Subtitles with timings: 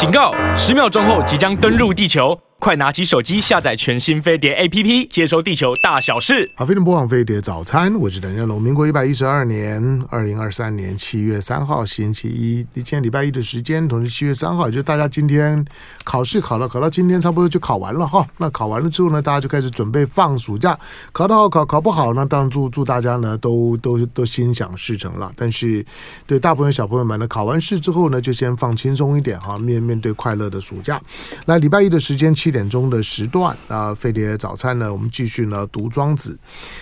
[0.00, 0.32] 警告！
[0.56, 2.34] 十秒钟后即将登陆地球。
[2.60, 6.50] 快拿起手机下载全新飞碟 APP，接收地球大小事。
[6.54, 8.60] 好，飞碟播放飞碟早餐，我是邓家龙。
[8.60, 15.64] 民国一百一十二年二零二三年七月三号星期一，今天礼拜一的时间，同时七月三号，也就大家今天
[16.04, 18.26] 考试考了，考到今天差不多就考完了哈。
[18.36, 20.78] 那考完了之后呢，大家就开始准备放暑假。
[21.12, 25.32] 考得好，考考不好呢，当然祝祝大家呢都都都心想事成了。
[25.34, 25.82] 但是
[26.26, 31.00] 对大部分小朋友们呢，考完试之后呢，就先放轻松一点哈，面面对快乐的暑假。
[31.46, 32.49] 来，礼拜一的时间七。
[32.50, 36.36] 七点钟的时段啊，飞碟早餐呢，我们继续呢读庄子。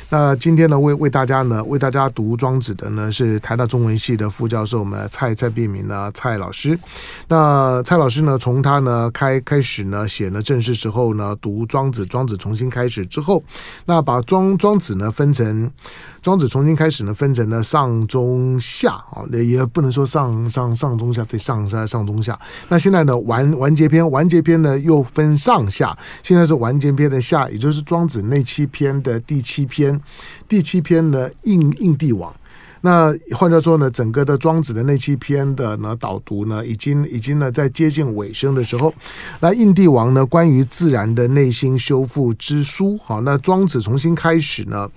[0.09, 6.78] 那今天呢，为为大家呢，为大家读庄子的呢是台大中文系的副教授，我们蔡蔡璧名呢蔡老师。
[7.28, 13.45] 那蔡老师呢，从他呢开开始呢写呢正是时候呢读庄子，庄子重新开始之后，
[13.84, 15.70] 那把庄庄子呢分成。
[16.20, 22.38] 庄子重新开始呢，分成了上中下啊，那也不能说上上上中下，对上上上中下。
[22.68, 25.96] 那现在呢，完完结篇，完结篇呢又分上下。
[26.22, 29.98] 现在是完结篇的下，也就是庄子那七篇的第七篇。
[30.46, 32.30] 第七篇呢，印印帝王。
[32.82, 38.92] 那换句话说呢，整个的庄子的那七篇的呢导读呢，已经已经呢在接近尾声的时候。
[39.40, 42.98] 那印帝王呢，关于自然的内心修复之书。
[42.98, 44.90] 好，那庄子重新开始呢，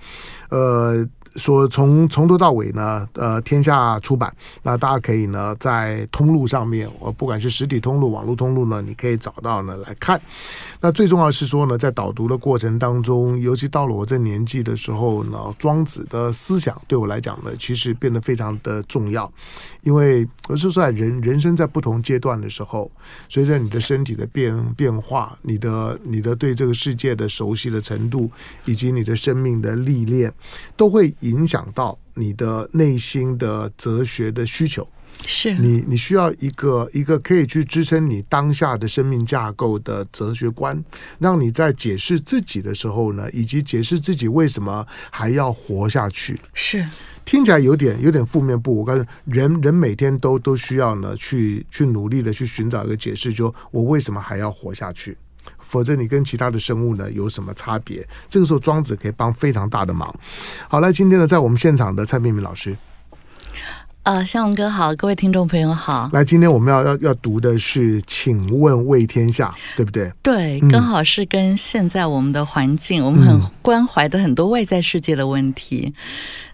[0.50, 1.08] 呃。
[1.36, 10.20] 说从从头到尾呢，呃，天下出版，那大家可以呢在通路上面，我不管是实体通路、网络通路呢，你可以找到呢来看。
[10.80, 19.32] 那最重要是说呢，在导读的过程当中，尤其到了我这年纪的时候呢，庄子的思想对我来讲呢，其实变得非常的重要。
[19.82, 22.90] 因为我是说，在人人生在不同阶段的时候，
[23.28, 28.30] 随着你的身体的变变化，你的你的对这个世界的熟悉的程度，
[28.66, 30.30] 以及你的生命的历练，
[30.76, 31.10] 都会。
[31.22, 34.86] 影响到你的内心的哲学的需求，
[35.26, 40.84] 是你你需要一个一个可以去支撑你当下的生命架构的哲学观，
[41.18, 46.38] 让你在解释自己的时候呢，以及解释自己为什么还要活下去。
[46.54, 46.84] 是
[47.24, 48.78] 听起来有点有点负面不？
[48.78, 55.16] 我告诉你，人人每天都都需要呢去去努力的去寻找一个解释，就我为什么还要活下去。
[55.72, 58.06] 否则你跟其他的生物呢有什么差别？
[58.28, 60.14] 这个时候庄子可以帮非常大的忙。
[60.68, 62.76] 好了，今天呢在我们现场的蔡明明老师，
[64.02, 66.10] 呃，向龙哥好，各位听众朋友好。
[66.12, 70.12] 来，今天我们要要要读的是《请问为天下》，对不对？
[70.22, 75.94] 对，刚好是跟现在我们的环境，嗯、我们很关怀的很多外在世界的问题。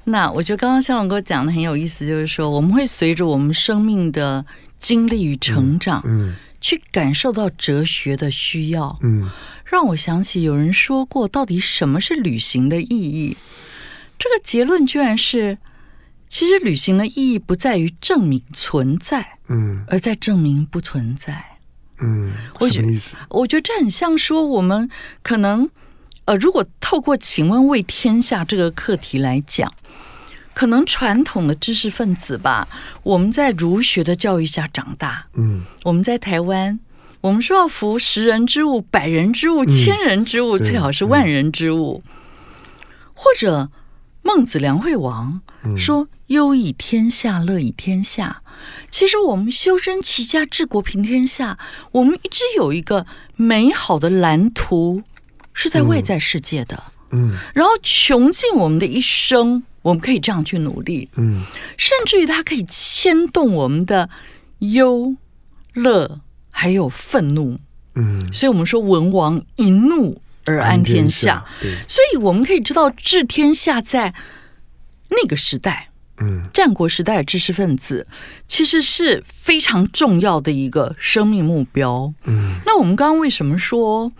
[0.05, 4.47] 那我觉得刚刚向龙哥讲的很有意思，就是说我们会随着我们生命的
[4.79, 6.29] 经历与成长，嗯。
[6.29, 9.31] 嗯去感受到哲学的需要，嗯，
[9.65, 13.37] 让我想起有人说过，到底什么是旅行的意义？
[14.19, 15.59] 这个结论居然是，
[16.29, 21.59] 其实旅行的意义不在于证明存在，嗯，而在证明不存在，
[22.01, 22.33] 嗯，
[22.71, 23.17] 什么意思？
[23.29, 24.91] 我觉得这很像说，我们
[25.23, 25.71] 可能，
[26.25, 29.73] 呃，如果透过“请问为天下”这个课题来讲。
[30.59, 32.67] 可能传统的知识分子吧，
[33.05, 35.25] 我们在儒学的教育下长大。
[35.35, 36.81] 嗯，我们在台湾，
[37.21, 42.03] 我们说要服十人之物、百人之物、千人之物，嗯、最好是万人之物。
[42.05, 42.13] 嗯、
[43.15, 43.71] 或者
[44.23, 45.41] 孟子、梁惠王
[45.77, 48.43] 说：“忧以天下，乐以天下。”
[48.91, 51.57] 其实我们修身齐家治国平天下，
[51.93, 55.05] 我们一直有一个美好的蓝图，
[55.55, 56.83] 是在外在世界的。
[57.13, 59.63] 嗯，然后穷尽我们的一生。
[59.89, 61.43] 我们可以这样去努力，嗯，
[61.79, 64.11] 甚至于它可以牵动我们的
[64.59, 65.17] 忧、
[65.73, 67.59] 乐，还有愤怒，
[67.95, 74.13] 嗯，所以我们说文王一怒而安天下，对，所以我们可以知道治天下在
[75.09, 75.89] 那个时代，
[76.19, 78.07] 嗯，战国时代的知识分子
[78.47, 84.13] 其实是非常重要的一个生命目标，嗯，那我们刚刚为什么说？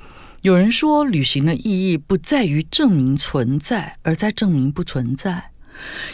[0.43, 5.51] 有人说，旅行的意义不在于证明存在，而在证明不存在。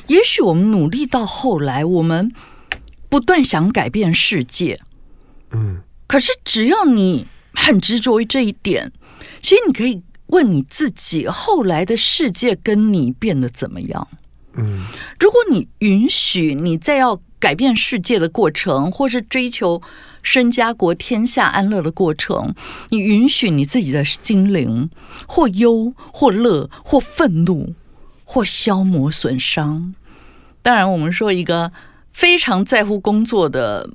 [0.06, 2.32] 也许我们努力到后来，我们
[3.08, 4.80] 不断想改变世界，
[5.52, 8.92] 嗯，可是只要你很执着于这一点，
[9.42, 14.08] 其实你可以问你自己：后来的世界跟你变得怎么样？
[14.54, 14.84] 嗯，
[15.18, 19.82] 如果你允许你再要改变世界的过程，或是追求。
[20.26, 22.54] 身家国天下安乐的过程，
[22.88, 24.88] 你允许你自己的心灵
[25.26, 27.74] 或忧或乐或愤怒
[28.24, 29.94] 或消磨损伤。
[30.62, 31.70] 当然，我们说一个
[32.12, 33.88] 非常在乎工作的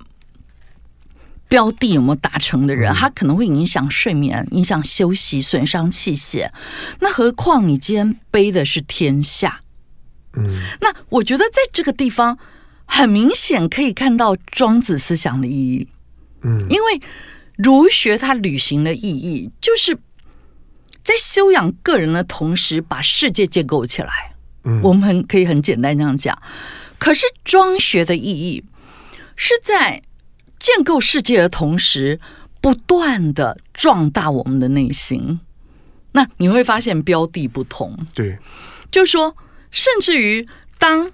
[1.48, 6.54] 标的有没有达成的人，他可能会影响睡眠、影响休息、损伤气血。
[7.00, 9.62] 那何况你今天背的是天下？
[10.38, 12.38] 嗯，那我觉得在这个地方
[12.86, 15.88] 很明显可以看到庄子思想的意义。
[16.44, 17.02] 嗯，因为
[17.58, 19.98] 儒学它履行的意义，就是
[21.10, 24.36] 在修养个人的同时，把世界建构起来。
[24.64, 26.40] 嗯，我们很可以很简单这样讲。
[27.00, 28.64] 可是庄学的意义
[29.36, 30.04] 是在
[30.60, 32.20] 建构世界的同时，
[32.62, 35.40] 不断的壮大我们的内心。
[36.12, 37.98] 那你会发现标的不同。
[38.14, 38.38] 对，
[38.92, 39.36] 就说，
[39.72, 40.48] 甚至于
[40.78, 41.12] 当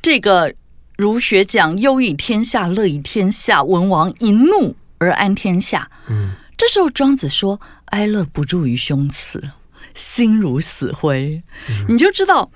[0.00, 0.52] 这个
[0.96, 7.60] 儒学讲“忧以天下，乐以天下，文王一怒而安天下”，嗯，这时候庄子说
[7.92, 9.50] ：“哀乐不入于胸次，
[9.94, 11.40] 心如死灰。
[11.68, 12.50] 嗯”你就知道。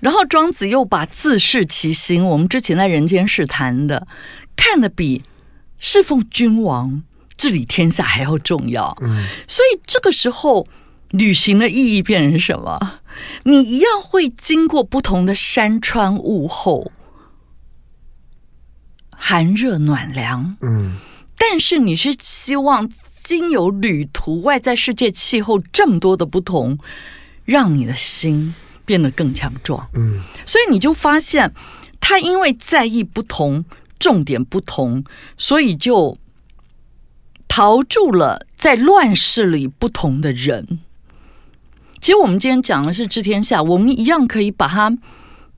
[0.00, 4.06] 然后庄子又把自视其心，我们之前在人间世谈的，
[4.54, 5.24] 看得比
[5.78, 7.02] 侍奉君王、
[7.36, 8.96] 治理天下还要重要。
[9.00, 10.68] 嗯，所以这个时候
[11.10, 13.00] 旅行的意义变成什么？
[13.42, 16.92] 你一样会经过不同的山川物候、
[19.10, 20.56] 寒热暖凉。
[20.60, 20.98] 嗯，
[21.36, 22.88] 但是你是希望
[23.28, 26.78] 经由旅途、外在世界气候这么多的不同，
[27.44, 28.54] 让你的心。
[28.86, 31.52] 变得更强壮，嗯，所以你就发现，
[32.00, 33.66] 他因为在意不同，
[33.98, 35.04] 重点不同，
[35.36, 36.16] 所以就
[37.46, 40.78] 逃住了在乱世里不同的人。
[42.00, 44.90] 其实我们今天讲的是治天下，我们一样可以把它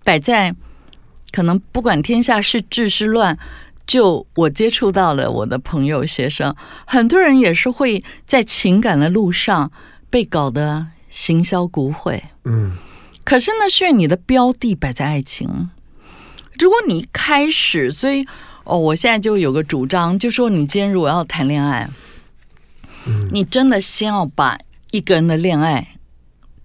[0.03, 0.53] 摆在
[1.31, 3.39] 可能不管天下是治是乱，
[3.91, 6.55] 就我接触到了我的朋友学生，
[6.87, 9.73] 很多人也是会在情感的路上
[10.09, 12.77] 被搞得行销骨毁，嗯。
[13.25, 15.71] 可是呢，是你的标的摆在爱情。
[16.61, 18.25] 如果你一开始，所以
[18.63, 21.91] 哦，我现在就有个主张，就说你今天如果要谈恋爱，
[23.09, 24.57] 嗯，你真的先要把
[24.93, 25.97] 一个人的恋爱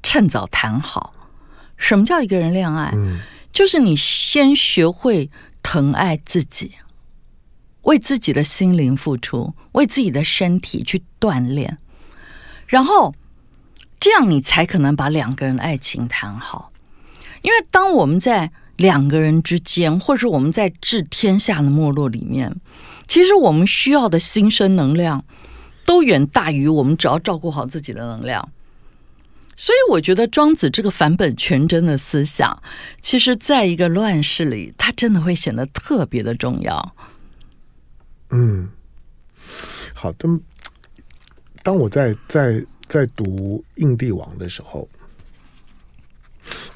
[0.04, 1.16] 趁早谈好。
[1.76, 2.92] 什么叫一个人恋爱？
[2.94, 3.20] 嗯，
[3.52, 5.32] 就是你先学会
[5.64, 6.74] 疼爱自己，
[7.86, 11.80] 为自己的心灵付出，为自己的身体去锻炼，
[12.68, 13.16] 然后。
[13.98, 16.72] 这样你才可能把两个人的爱情谈好，
[17.42, 22.56] 因为当我们在两个人之间，或者是我们在治天下的没落里面，
[23.08, 25.24] 其实我们需要的心身能量
[25.86, 28.48] 都远大于我们只要照顾好自己的能量。
[29.56, 32.62] 所以我觉得庄子这个返本全真的思想，
[33.02, 36.96] 其实在一个乱世里，它真的会显得特别的重要。
[38.30, 38.70] 嗯，
[39.94, 40.28] 好的。
[41.64, 42.66] 当我在在。
[42.88, 44.88] 在读《印帝王》的时候，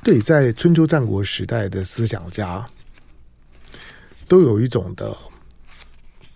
[0.03, 2.67] 对，在春秋战国时代的思想家
[4.27, 5.15] 都有一种的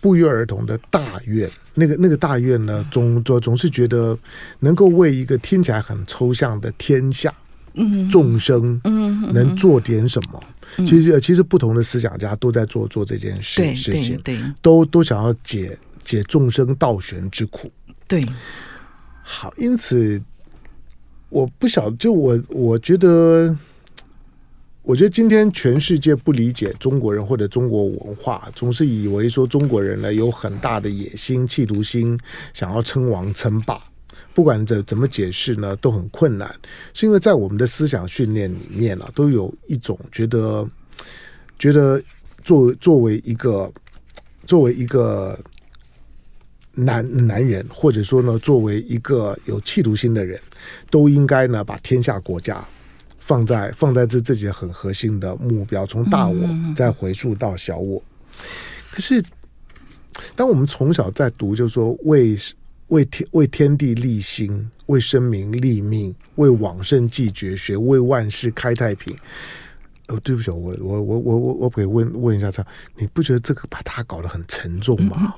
[0.00, 1.50] 不约而同的大愿。
[1.74, 4.16] 那个那个大愿呢，总总总是觉得
[4.60, 7.34] 能够为一个听起来很抽象的天下
[8.08, 10.40] 众生，能做点什么。
[10.78, 14.20] 其实，其实不同的思想家都在做做这件事事情，
[14.62, 17.70] 都都想要解解众生倒悬之苦。
[18.08, 18.24] 对。
[19.22, 20.20] 好，因此
[21.28, 23.56] 我不晓，就我我觉得，
[24.82, 32.18] 我觉得今天全世界不理解中国人或者中国文化，总是以为说中国人呢有很大的野心、企图心，
[32.52, 33.82] 想要称王称霸。
[34.34, 36.54] 不管怎怎么解释呢，都很困难，
[36.92, 40.68] 是因为在我们的思想训练里面呢、啊，都有一种觉得，
[41.58, 42.02] 觉得
[42.42, 43.72] 作为作为一个
[44.46, 45.38] 作为一个。
[46.76, 50.40] 男男人，或者说呢，作为一个有企图心的人，
[50.90, 52.66] 都应该呢把天下国家
[53.20, 58.02] 放在放在这自己很核心的目标，从大我再回溯到小我。
[58.90, 59.22] 可是，
[60.34, 62.36] 当我们从小在读，就是说为
[62.88, 69.16] 为天为天地立心，为生民立命，为往圣继绝学，为万世开太平。
[70.08, 72.62] 哦，对不起，我我我我我我可以问问一下，这
[72.98, 75.16] 你不觉得这个把它搞得很沉重吗？
[75.18, 75.32] 嗯，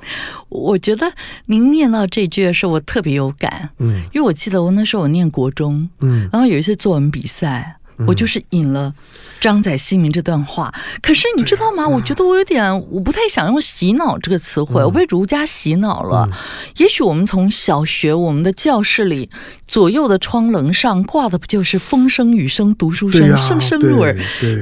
[0.49, 1.07] 我觉得
[1.45, 7.79] 您念到这句的时候，我特别有感，嗯，因为我记得我那时候我念国中，嗯，然后有一次作文比赛。
[8.07, 8.93] 我就是引了
[9.41, 11.87] 张载西明这段话，可是你知道吗？
[11.87, 16.29] 我觉得我有点，我不太想用“洗脑”这个词汇，我被儒家洗脑了。
[16.77, 19.31] 也许我们从小学，我们的教室里
[19.69, 24.17] 左右的窗棱上挂的不就是“风声雨声读书声，声声入耳”？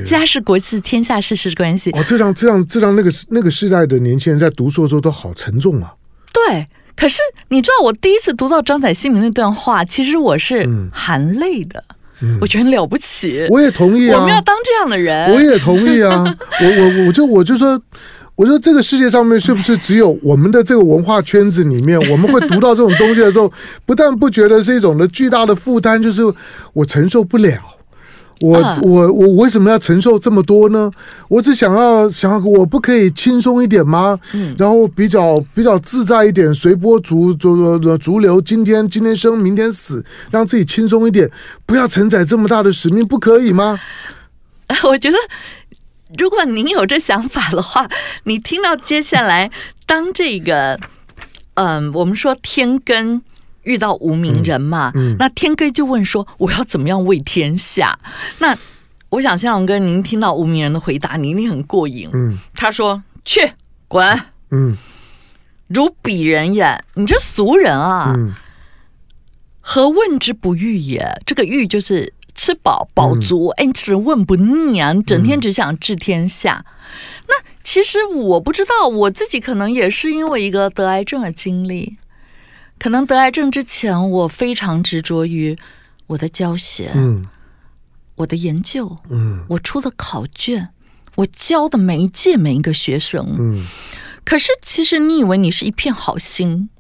[0.07, 1.91] 家是国事天下事事关系。
[1.93, 5.95] 哦，这让这让这让那个那个时代的年轻人在读书的时候都好沉重啊。
[6.33, 11.83] 对，可是你知道，我第一次读到张载西明那段话，其实我是含泪的。
[12.41, 14.19] 我觉得很了不起，我也同意啊。
[14.19, 16.25] 我们要当这样的人，我也同意啊。
[16.61, 17.81] 我我我就我就说，
[18.37, 23.53] 我说这个世界上面是不是只有我们的这个文化圈子里面， 我们会读到这种东西的时候，
[23.85, 26.23] 不但不觉得是一种的巨大的负担，就是
[26.73, 27.59] 我承受不了。
[28.41, 30.91] 我、啊、我我为什么要承受这么多呢？
[31.29, 34.19] 我只想要想要，我不可以轻松一点吗？
[34.33, 41.31] 嗯，然后比较比较自在一点，随波逐逐逐流，今天今天生，明天死，让自己轻松一点，
[41.65, 43.79] 不要承载这么大的使命，不可以吗？
[44.83, 45.17] 我觉得，
[46.19, 47.89] 如果您有这想法的话，
[48.25, 49.51] 你听到接下来
[49.87, 50.79] 当这个，
[51.55, 53.23] 嗯，我们说天根。
[53.65, 57.99] 遇到无名人嘛，那天哥就问说：“我要怎么样为天下？”
[58.41, 58.57] 那
[59.11, 62.09] 我想，向荣哥，您听到无名人的回答，你一定很过瘾。
[62.13, 63.53] 嗯，他说：“去
[63.87, 64.77] 滚，嗯，
[65.69, 68.35] 如鄙人也，你这俗人啊，嗯、
[69.61, 71.21] 何问之不欲也？
[71.25, 73.47] 这个欲就是吃饱饱足。
[73.57, 76.65] 哎、嗯，你这人问不腻啊，你整天只想治天下。
[76.67, 81.97] 嗯、那其实我不知道，我自己可能也是因为一个得癌症的经历。”
[82.79, 85.59] 可能得癌症之前，我非常执着于
[86.07, 87.27] 我的教学，嗯，
[88.17, 90.69] 我的研究，嗯，我出的考卷，
[91.15, 93.67] 我教的每一届每一个学生，嗯。
[94.25, 96.71] 可是，其实你以为你是一片好心，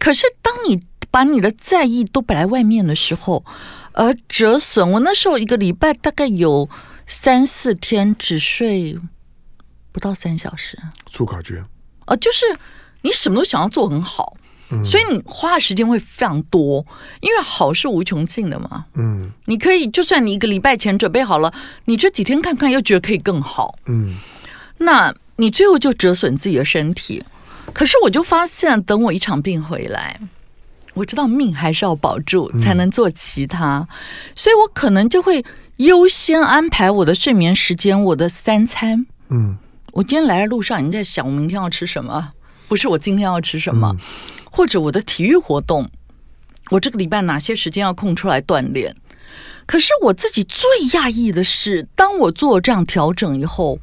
[0.00, 0.80] 可是当你
[1.10, 3.44] 把你的在意都摆在外面的时候，
[3.92, 4.92] 而折损。
[4.92, 6.68] 我那时候一个礼拜大概有
[7.06, 8.98] 三四天只睡
[9.92, 10.78] 不到三小时，
[11.12, 11.64] 出考卷，
[12.06, 12.44] 啊，就是
[13.02, 14.36] 你什么都想要做很好。
[14.84, 16.84] 所以你花的时间会非常多，
[17.20, 18.84] 因为好是无穷尽的嘛。
[18.94, 21.52] 嗯，你可以就算你一个礼拜前准备好了，
[21.86, 23.78] 你这几天看看又觉得可以更好。
[23.86, 24.16] 嗯，
[24.78, 27.22] 那你最后就折损自己的身体。
[27.72, 30.18] 可是我就发现，等我一场病回来，
[30.94, 33.86] 我知道命还是要保住，才能做其他。
[34.34, 35.44] 所以我可能就会
[35.76, 39.06] 优先安排我的睡眠时间，我的三餐。
[39.28, 39.56] 嗯，
[39.92, 42.30] 我今天来的路上，你在想我明天要吃什么？
[42.70, 43.96] 不是我今天要吃什么。
[44.48, 45.90] 或者我的体育活动，
[46.70, 48.94] 我这个礼拜哪些时间要空出来锻炼？
[49.66, 53.80] 可是我自己最讶异的是，当我做这样调整以后，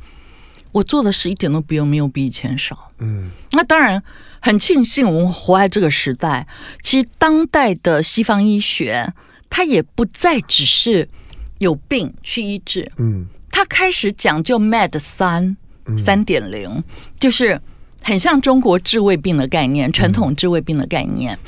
[0.72, 2.90] 我做的是一点都不用没有比以前少。
[3.00, 4.02] 嗯，那当然
[4.40, 6.48] 很庆幸我们活在这个时代。
[6.82, 9.14] 其实当代的西方医学，
[9.50, 11.10] 它也不再只是
[11.58, 12.90] 有病去医治。
[12.96, 15.58] 嗯，它开始讲究 Med 三
[15.98, 16.82] 三点零，
[17.20, 17.62] 就是。
[18.02, 21.34] 很像中国治未病的概念，传统治未病的概念。
[21.34, 21.40] 嗯、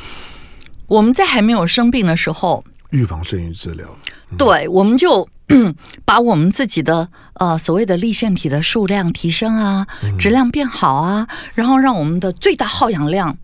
[0.87, 3.87] 我们在还没有生病的时候，预防胜于治疗。
[4.31, 5.27] 嗯、对，我们就
[6.05, 9.87] 把我们自己的呃所谓的立腺体的数量提升啊，
[10.19, 13.35] 质量变好啊，嗯、然后让我们的最大耗氧量、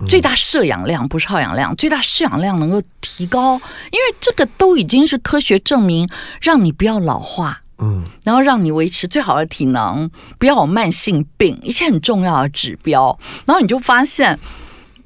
[0.00, 3.54] 嗯、最大摄氧量不是耗氧量，最大摄氧量能够提高，
[3.92, 6.08] 因为这个都已经是科学证明，
[6.40, 7.60] 让你不要老化。
[7.78, 13.18] 嗯，然后让你维持最好的体能，不要有慢性病，一切很重要的指标。
[13.46, 14.38] 然后你就发现，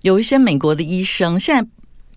[0.00, 1.68] 有一些美国的医生现在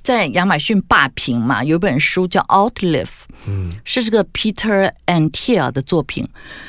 [0.01, 3.03] 在亚马逊霸屏嘛，有一本书叫《Outlive》，
[3.47, 6.27] 嗯，是这个 Peter Attia 的作品。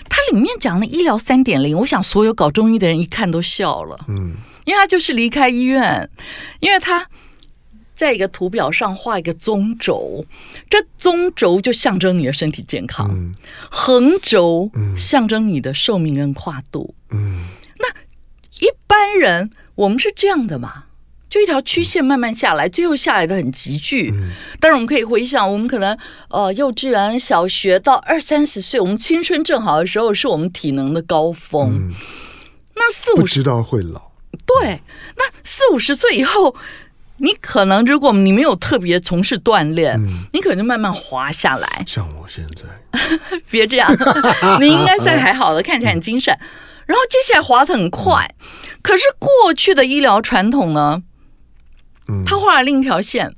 [0.08, 6.08] 它里面讲的医疗三点零，我想所有搞中医的人一看都笑了，嗯，因为他就是离开医院，
[6.60, 7.06] 因为他。
[7.96, 10.26] 在一个图表上画一个中轴，
[10.68, 13.34] 这中轴就象征你的身体健康，嗯、
[13.70, 16.94] 横轴象征你的寿命跟跨度。
[17.10, 17.46] 嗯，
[17.78, 17.88] 那
[18.60, 20.84] 一般人我们是这样的嘛？
[21.30, 24.10] 就一条曲线慢慢下来，嗯、最后下来的很急剧。
[24.12, 25.96] 嗯，但是我们可以回想，我们可能
[26.28, 31.88] 呃幼稚园、小学到二三十岁，我们青春正好的时候，是我们体能的高峰。
[31.88, 31.92] 嗯、
[32.74, 34.12] 那四五十知道会老，
[34.44, 34.82] 对，
[35.16, 36.54] 那四五十岁以后。
[37.18, 41.82] 你可能，如果你没有特别从事锻炼，嗯、你可能就慢慢滑下来。
[41.86, 42.64] 像我现在，
[43.50, 43.90] 别这样，
[44.60, 46.34] 你应该算还好的，看起来很精神。
[46.34, 46.46] 嗯、
[46.86, 48.46] 然后接下来滑的很快，嗯、
[48.82, 51.02] 可是过去的医疗传统呢？
[52.08, 53.34] 嗯，他画了另一条线，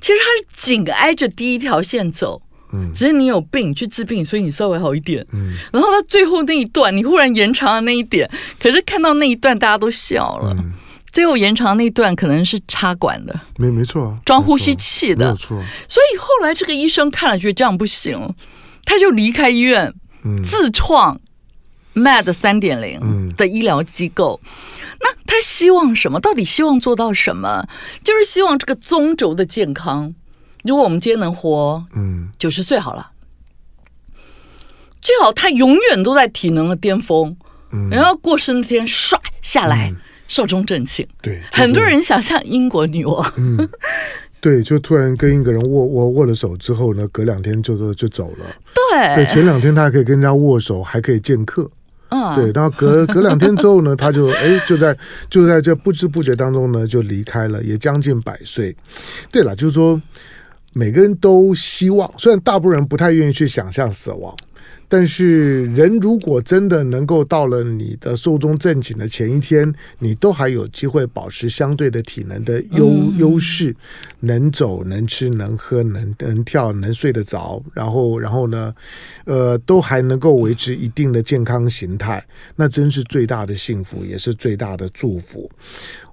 [0.00, 2.42] 其实他是紧挨着第一条线走。
[2.72, 5.24] 嗯，只是你有病去治病，所以你稍微好一点。
[5.32, 8.28] 嗯，然后到最后那一段，你忽然延长了那一点，
[8.60, 10.54] 可是看到那一段，大家都笑了。
[10.58, 10.72] 嗯
[11.14, 15.62] 最后延长那段可能是插管的，没没错啊，装呼吸器的，没错。
[15.88, 18.34] 所以后来这个医生看了觉得这样不行，
[18.84, 19.94] 他就离开医院，
[20.24, 21.20] 嗯、自创
[21.94, 24.40] MAD 三点零的医疗机构。
[24.42, 24.50] 嗯、
[25.02, 26.18] 那他希望什么？
[26.18, 27.64] 到底希望做到什么？
[28.02, 30.12] 就是希望这个中轴的健康。
[30.64, 33.12] 如果我们今天能活，嗯，九十岁好了，
[35.00, 37.36] 最好他永远都在体能的巅峰，
[37.70, 39.92] 嗯，然后过生那天唰下来。
[39.92, 43.68] 嗯寿终正寝，对，很多人想象英国女王，嗯，
[44.40, 48.46] 对，就突然跟一个人握握握了手之后呢，隔两天就就走了，
[48.90, 51.70] 对，对，前两天他还可以跟人家握手，还可以见客，
[52.08, 54.96] 嗯，对，然后隔 隔两天之后呢，他就哎就在
[55.28, 58.74] 就在这不知不觉当中呢就离开了，也将近百岁。
[59.30, 60.00] 对了，就是说
[60.72, 64.34] 每个人都希望，虽然大部分人不太愿意去想象死亡。
[64.96, 72.86] 但是，人如果真的能够到了你的寿终正寝的前一天，你都还有机会保持相对的体能的优
[73.18, 73.74] 优势，
[74.20, 78.72] 能走、能吃、能喝、能能跳、能睡得着，然后，然后呢，
[79.24, 82.24] 呃，都还能够维持一定的健康形态，
[82.54, 85.50] 那真是最大的幸福，也是最大的祝福。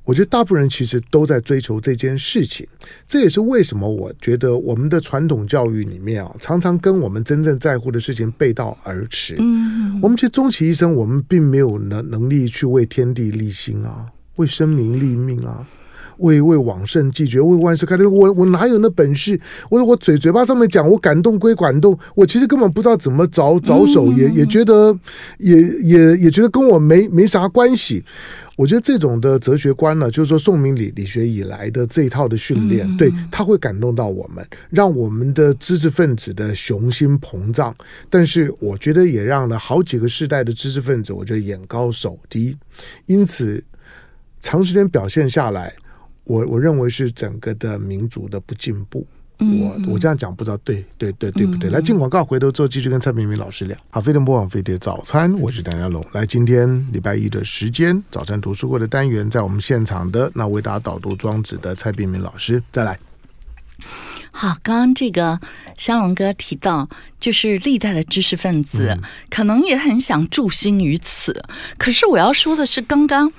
[0.04, 2.68] 我觉得大部分人其实都在追求这件事情，
[3.08, 9.36] 这也是为什么我觉得我们的传统教育里面啊，常常跟我们真正在乎的事情背道而驰。
[9.38, 15.68] 嗯，我们其实终其一生，我们并没有能能力去为天地立心啊，为生民立命啊。
[16.22, 18.12] 为为往圣继绝，为万世开天。
[18.12, 19.40] 我我哪有那本事？
[19.70, 24.98] 我我嘴嘴巴上面讲，我感动归感动，我其实根本不知道怎么着着手，也也觉得
[25.38, 28.04] 也也也觉得跟我没没啥关系。
[28.58, 37.76] 我觉得这种的哲学观呢，就是说宋明理理学以来的这一套的训练，对，他会感动到我们，让我们的知识分子的雄心膨胀。
[38.10, 42.56] 但是我觉得也让了好几个世代的知识分子，我觉得眼高手低。
[43.08, 43.64] 因此，
[44.40, 45.74] 长时间表现下来。
[46.24, 49.06] 我我认为是整个的民族的不进步，
[49.40, 51.70] 我我这样讲不知道对对对对不对？
[51.72, 53.76] 来进广告，回头之后继续跟蔡明明老师聊。
[53.90, 56.02] 好，飞碟播放飞碟早餐，我是梁家龙。
[56.12, 63.00] 来，今天礼拜一的时间，早餐读书会的单元，在我们现场的那为大家导读庄子的蔡明明老师，再来。
[64.32, 65.40] 好，刚刚这个
[65.76, 66.88] 香龙哥提到，
[67.20, 68.96] 就是历代的知识分子
[69.32, 71.44] 可能也很想助心于此，
[71.80, 73.32] 可是我要说的是，刚刚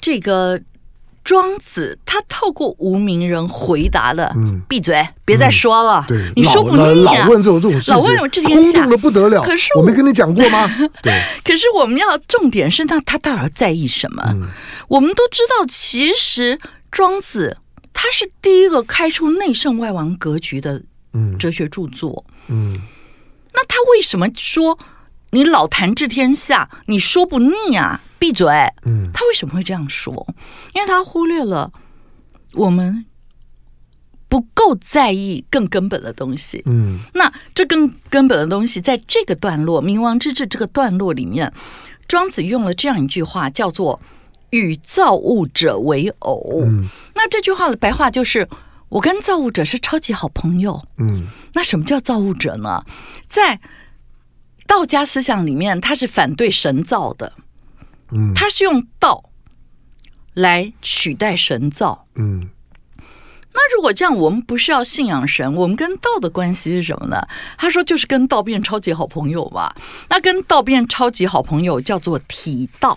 [0.00, 0.62] 这个。
[1.22, 6.04] 庄子他透过无名人回答了：“嗯，闭嘴，别再说了。
[6.08, 7.14] 嗯”对，你说不腻啊？
[7.14, 9.42] 老问这种这种事情，老问我这天下，空洞的不得了。
[9.42, 10.68] 可是我，我没跟你讲过吗？
[11.02, 11.12] 对。
[11.44, 14.22] 可是我们要重点是，那他到底在意什么？
[14.30, 14.48] 嗯、
[14.88, 16.58] 我们都知道，其实
[16.90, 17.58] 庄子
[17.92, 20.82] 他是第一个开出内圣外王格局的
[21.38, 22.24] 哲学著作。
[22.48, 22.80] 嗯，嗯
[23.52, 24.78] 那他为什么说
[25.30, 26.68] 你老谈治天下？
[26.86, 28.00] 你说不腻啊？
[28.18, 28.46] 闭嘴！
[28.84, 30.26] 嗯，他为什么会这样说？
[30.74, 31.72] 因为他忽略了
[32.54, 33.06] 我们
[34.28, 36.62] 不够在意更根本的东西。
[36.66, 41.52] 嗯，那这更根本的东西，在这个段落“冥王之治”这个段落里面，
[42.06, 44.00] 庄子用了这样一句话，叫做
[44.50, 46.62] “与造物者为偶”。
[46.68, 48.48] 嗯，那这句话的白话就是：
[48.90, 50.84] 我跟造物者是超级好朋友。
[50.98, 52.84] 嗯，那什么叫造物者呢？
[53.26, 53.60] 在
[54.70, 57.32] 道家思想里面，他是反对神造的。
[58.12, 59.24] 嗯，他是用道
[60.34, 62.06] 来取代神造。
[62.14, 62.48] 嗯，
[63.52, 67.20] 那如果这样，我们不是要信仰神，我们跟道的关系是什么呢？
[67.58, 69.74] 他说就是跟道变超级好朋友嘛。
[70.08, 72.96] 那跟道变超级好朋友叫做体道，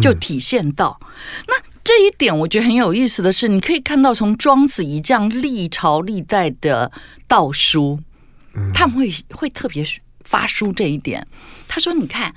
[0.00, 0.98] 就体现道。
[1.02, 1.06] 嗯，
[1.48, 1.54] 那
[1.84, 6.90] 这一点我觉得很有意思的是，你可以看到从庄子以这样历朝历代的
[7.28, 8.00] 道书，
[8.72, 9.84] 他们会会特别
[10.30, 11.26] 发书这一点。
[11.66, 12.34] 他说：“你看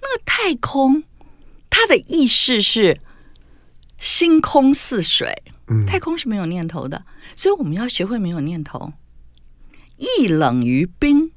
[0.00, 1.04] 那个太空。”
[1.76, 3.00] 它的意识是
[3.98, 5.42] 星空似水，
[5.88, 7.04] 太空是没有念头的，
[7.34, 8.92] 所以我们要学会没有念头。
[9.96, 11.32] 意冷于冰，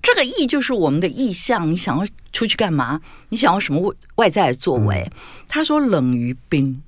[0.00, 3.00] 这个意就是我们的意向，你想要出去干嘛？
[3.30, 5.10] 你想要什么外外在的作为？
[5.48, 6.80] 他说冷于冰，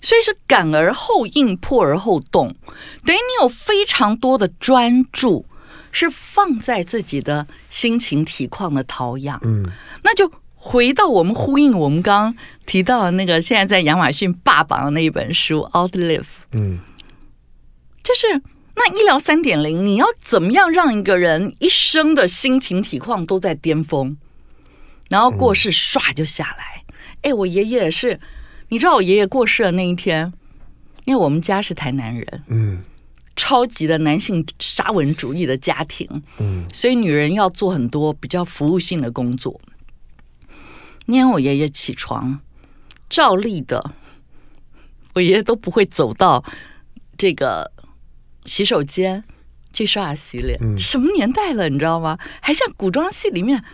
[0.00, 2.56] 所以是感而后应，破而后动，
[3.04, 5.44] 等于你有非常多的专注，
[5.92, 9.40] 是放在自己的心情体况的陶养。
[9.42, 9.64] 嗯，
[10.02, 10.30] 那就。
[10.62, 16.20] 回到我们呼应我们刚刚提到的那个，现在在亚马逊霸榜的那一本书《Outlive》，
[16.52, 16.80] 嗯，
[18.02, 18.42] 就是
[18.74, 24.18] 那医疗三点零，你要怎么样让一个人一生的心情体况都在巅峰，
[25.08, 26.84] 然后过世唰就下来？
[27.22, 28.20] 哎，我爷爷是，
[28.68, 30.30] 你知道我爷爷过世的那一天，
[31.06, 32.82] 因为我们家是台南人，嗯，
[33.36, 36.06] 超级的男性沙文主义的家庭，
[36.38, 39.60] 嗯，所以女人要做很多比较服务性的工作。
[41.06, 42.40] 那天我爷爷起床，
[43.08, 43.92] 照例的，
[45.14, 46.44] 我爷爷都不会走到
[47.16, 47.72] 这个
[48.44, 49.24] 洗手间
[49.72, 50.58] 去刷牙洗脸。
[50.62, 52.18] 嗯、什么年代了，你知道吗？
[52.40, 53.64] 还像古装戏里面，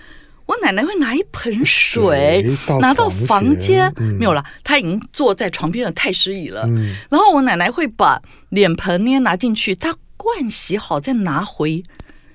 [0.46, 6.62] 我奶奶会拿一盆水，水拿到房间，嗯、没有了，她已经坐在床边的太师椅了。
[6.68, 11.82] 嗯、然后我奶奶会把脸盆呢拿进去，她盥洗好再拿回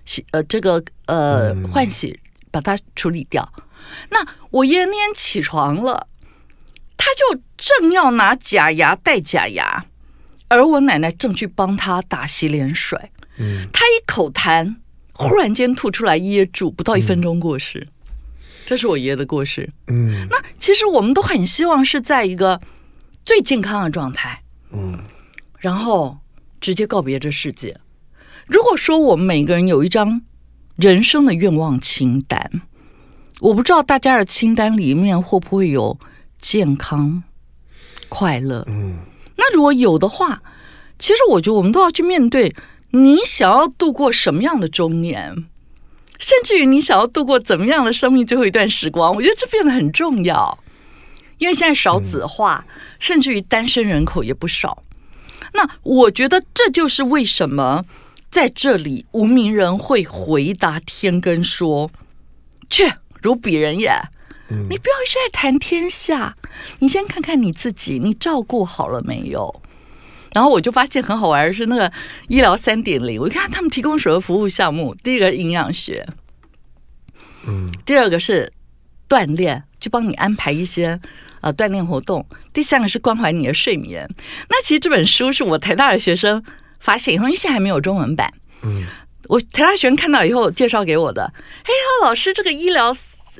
[0.05, 2.19] 洗呃这个呃换洗，
[2.51, 3.51] 把它处理掉。
[4.09, 6.07] 那我爷爷那天起床了，
[6.97, 9.85] 他就正要拿假牙戴假牙，
[10.49, 12.99] 而我奶奶正去帮他打洗脸水。
[13.37, 14.75] 嗯，他一口痰，
[15.13, 17.87] 忽然间吐出来噎住，不到一分钟过世。
[17.87, 17.91] 嗯，
[18.65, 19.69] 这是我爷爷的过世。
[19.87, 22.61] 嗯，那其实我们都很希望是在一个
[23.25, 24.41] 最健康的状态。
[24.71, 24.97] 嗯，
[25.57, 26.17] 然后
[26.59, 27.77] 直接告别这世界。
[28.47, 30.21] 如果说我们每个人有一张
[30.75, 32.61] 人生的愿望清单，
[33.41, 35.99] 我不知道大家的清单里面会不会有
[36.39, 37.23] 健康、
[38.09, 38.65] 快乐。
[38.67, 38.99] 嗯，
[39.35, 40.41] 那如果有的话，
[40.97, 42.55] 其实我觉得我们都要去面对，
[42.91, 45.45] 你想要度过什么样的中年，
[46.21, 50.57] 甚至于你想要度过怎么样的生命最后一段时光，我觉得这变得很重要。
[51.39, 54.83] 因为现在少子化，嗯、甚至于单身人口也不少。
[55.53, 57.83] 那我觉得这就是为什么。
[58.29, 61.91] 在这里，无名人会回答天根说
[62.69, 62.89] ：“去，
[63.21, 63.91] 如鄙人也。
[64.47, 66.37] 你不要一直在谈天下，
[66.79, 69.53] 你先看看你自己，你照顾好了没有？”
[70.33, 71.91] 然后我就发现很好玩的是那个
[72.27, 76.07] 医疗三点零，我一看他们提供什么服务项目，第一个营养学，
[77.47, 78.51] 嗯，第二个是
[79.07, 80.99] 锻炼，就帮你安排一些
[81.41, 84.09] 呃锻炼活动，第三个是关怀你的睡眠。
[84.49, 86.43] 那其实这本书是我台大的学生。
[86.83, 88.33] 发现以后，因为现在还没有中文版。
[88.63, 88.87] 嗯，
[89.27, 91.31] 我台大学生看到以后介绍给我的。
[91.31, 92.91] 哎呀，老师，这个医疗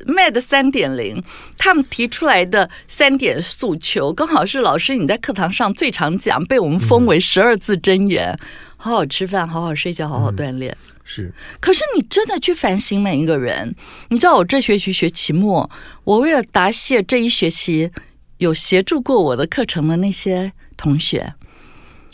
[0.05, 1.23] Med 三点零，
[1.57, 8.39] 他们提出来的三点诉求，刚好是老师你在课堂上最常讲，被我们封为十二字真言：嗯、
[8.77, 10.71] 好好吃饭，好好睡觉，好好锻炼。
[10.71, 11.33] 嗯、是。
[11.59, 13.75] 可是你真的去反省每一个人，
[14.09, 15.69] 你知道我这学期学期末，
[16.03, 17.91] 我为了答谢这一学期
[18.37, 21.33] 有协助过我的课程的那些同学，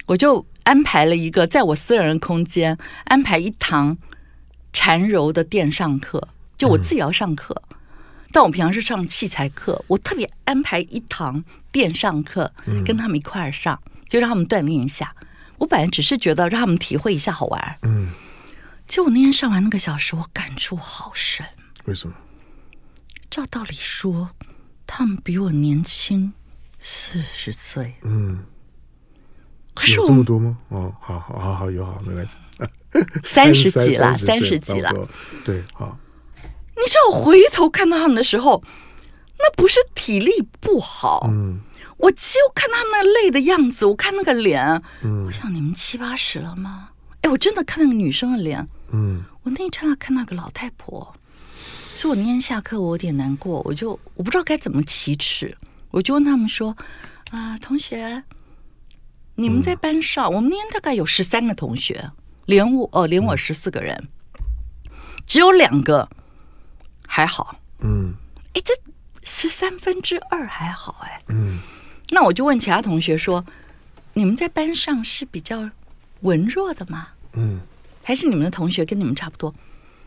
[0.08, 0.46] 我就。
[0.68, 3.98] 安排了一个在我私人空间安排一堂
[4.74, 7.67] 缠柔的电上课，就我自己要上课，嗯、
[8.38, 12.54] 但我平常是上器材课，我特别安排一堂电上课，
[12.86, 15.12] 跟他们一块儿上，嗯、就让他们锻炼一下。
[15.58, 18.12] 我本来只是觉得让他们体会一下好玩，嗯，
[18.88, 21.44] 结果我那天上完那个小时，我感触好深。
[21.86, 22.14] 为什么？
[23.32, 24.30] 照道理说，
[24.86, 26.32] 他们比我年轻
[26.80, 28.46] 四十岁，嗯。
[29.96, 30.60] 有这么多吗？
[30.68, 32.36] 哦，好好好好有好没关系，
[33.24, 34.94] 三十几了，三十几了，
[35.44, 35.98] 对，好。
[36.78, 38.64] 你知道我回头看到他们的时候，
[39.40, 41.60] 那不是体力不好，嗯，
[41.98, 46.90] 我就看他们那累的样子，我看那个脸，嗯，我想你们七八十了吗？
[47.22, 51.14] 哎，我真的看那个女生的脸，嗯，我那一刹那看那个老太婆，
[51.96, 55.58] 所以我那天下课我有点难过，我就我不知道该怎么启齿，
[55.92, 56.76] 我就问他们说
[57.32, 58.24] 啊，同学。
[59.40, 62.10] 你们在班上，嗯、我们那天大概有十三个同学，
[62.48, 63.96] 连我哦，连我十四个人，
[64.86, 64.92] 嗯、
[65.28, 66.10] 只有两个
[67.08, 67.56] 还好。
[67.80, 68.14] 嗯，
[68.54, 68.74] 哎，这
[69.24, 71.20] 十三分之二还好哎。
[71.30, 71.60] 嗯，
[72.12, 73.44] 那我就问其他同学说
[74.14, 75.68] ：“你们在班上是比较
[76.22, 77.60] 文弱的吗？”嗯，
[78.04, 79.54] 还是你们的同学跟你们差不多？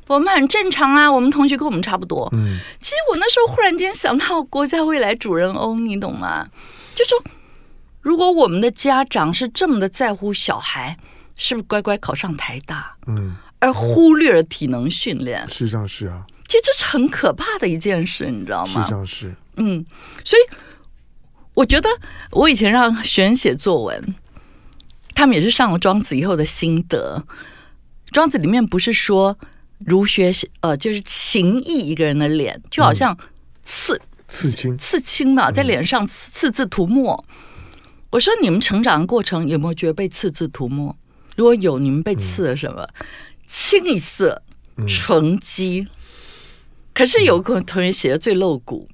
[0.06, 2.28] 我们很正常啊，我们同学跟我们差不多。
[2.32, 6.48] 嗯，其实我那时候忽然间想到国家未来主人翁，你懂吗？
[6.94, 7.20] 就说。
[8.02, 10.96] 如果我们的家长是这么的在乎小孩，
[11.36, 12.96] 是不是乖乖考上台大？
[13.06, 16.26] 嗯，而忽略了体能训练，实际上是啊。
[16.50, 18.72] 其实这是很可怕的一件事，你知道吗？
[18.72, 19.32] 实际上是。
[19.54, 19.86] 嗯，
[20.24, 20.42] 所以
[21.54, 21.88] 我觉得
[22.32, 24.16] 我以前让学生写作文，
[25.14, 27.24] 他们也是上了庄子以后的心得。
[28.10, 29.38] 庄子里面不是说
[29.78, 33.16] 儒学呃，就是情义一个人的脸，就好像
[33.62, 37.24] 刺、嗯、刺青，刺青嘛，在脸上刺刺字涂墨。
[38.10, 40.96] 我说你们成长的过程有没有觉得被刺字涂抹？
[41.36, 42.82] 如果有，你们被刺了什么？
[42.82, 43.06] 嗯、
[43.46, 44.42] 清一色
[44.88, 45.86] 成绩。
[47.00, 48.86] 嗯、可是有个同学写的最露骨，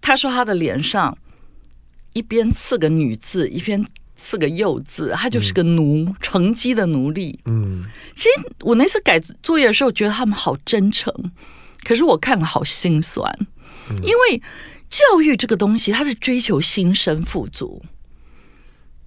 [0.00, 1.16] 他说他的脸上
[2.12, 7.38] 一边刺个女字，一边刺个幼字，他就是个奴，嗯、成绩的奴隶。
[7.44, 7.84] 嗯，
[8.16, 11.14] 其实我那次改作业的时候，觉得他们好真诚，
[11.84, 13.32] 可是我看了好心酸，
[13.90, 14.42] 嗯、因为
[14.88, 17.80] 教育这个东西，它是追求心生富足。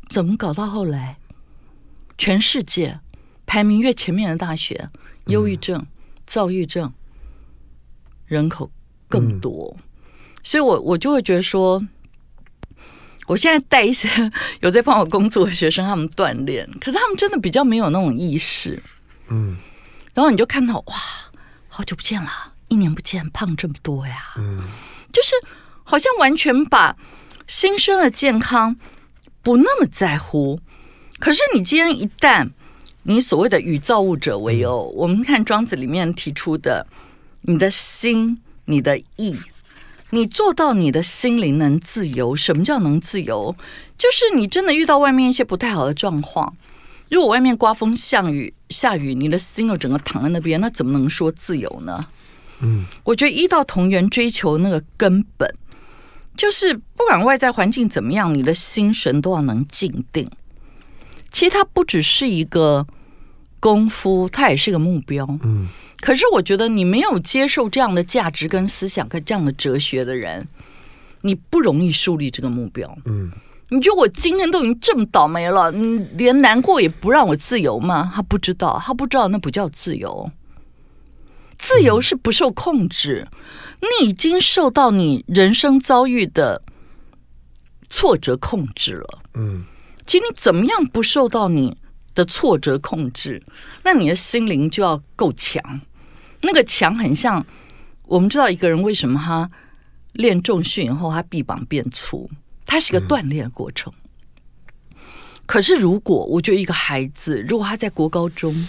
[0.09, 1.17] 怎么搞到后来，
[2.17, 3.01] 全世界
[3.45, 4.89] 排名越前面的大学，
[5.25, 5.85] 忧郁症、
[6.25, 6.93] 躁郁症
[8.27, 8.69] 人口
[9.09, 9.83] 更多，嗯、
[10.43, 11.83] 所以我我就会觉得说，
[13.25, 14.07] 我现在带一些
[14.61, 18.79] 有在帮我工作的学生，他们锻炼，可是他们真的比较没有那种意识，
[19.29, 19.57] 嗯，
[20.13, 20.95] 然后你就看到哇，
[21.67, 22.29] 好久不见了，
[22.67, 24.61] 一年不见，胖这么多呀，嗯，
[25.11, 25.31] 就是
[25.83, 26.95] 好像完全把
[27.47, 28.75] 新生的健康。
[29.43, 30.59] 不那么在乎，
[31.19, 32.49] 可是你今天一旦
[33.03, 36.85] 你所谓的与造物者为友，嗯、我们看庄子里面提出的，
[37.49, 39.37] 你的心、你的意，
[40.09, 42.35] 你做到你的心灵能自由。
[42.35, 43.55] 什么叫能自由？
[43.97, 46.53] 就是你真的遇到外面一些不太好的状况，
[47.09, 52.05] 如果外面刮风下雨，下雨，你的心又整个躺在那边，那怎么能说自由呢？
[52.59, 55.49] 嗯，我觉得一到同源追求那个根本。
[56.35, 60.29] 就是不管外在环境怎么样，你的心神都要能静定。
[61.31, 62.85] 其实它不只是一个
[63.59, 65.27] 功夫，它也是个目标。
[65.43, 65.67] 嗯，
[65.99, 70.47] 可是我觉得你没有接受这样的价值跟思想跟这样的哲学的人，
[71.21, 72.97] 你不容易树立这个目标。
[73.05, 73.31] 嗯，
[73.69, 78.11] 你觉得我今天都已经这么倒霉了，你连难过也不让我自由吗？
[78.13, 80.31] 他不知道，他不知道那不叫自由。
[81.57, 83.27] 自由是不受控制，
[83.81, 86.61] 你已经受到你人生遭遇的
[87.89, 89.21] 挫折控制了。
[89.33, 89.65] 嗯，
[90.05, 91.75] 其实你怎么样不受到你
[92.17, 93.39] 的挫折控制？
[93.83, 95.61] 那你的心灵就要够强。
[96.41, 97.45] 那个强很像，
[98.05, 99.47] 我们知道一个人为什么他
[100.13, 102.27] 练重训以后他臂膀变粗，
[102.65, 103.93] 它是一个锻炼的过程。
[105.45, 108.67] 可是如果我觉得一个孩子，如果他在国高中，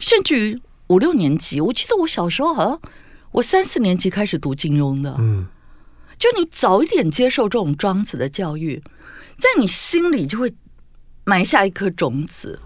[0.00, 2.80] 甚至于五六年级，我记得我小时候好像
[3.30, 5.46] 我三四年级开始读金庸的，嗯，
[6.18, 8.82] 就你早一点接受这种庄子的教育，
[9.38, 10.52] 在你心里就会
[11.24, 12.58] 埋下一颗种子。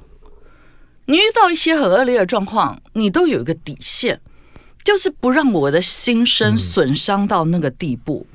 [1.06, 4.20] 你遇到一些很恶劣的状况，你都有一个底线，
[4.84, 8.26] 就是不让我的心声损伤到那个地步。